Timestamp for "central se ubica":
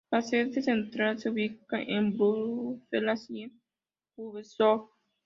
0.63-1.79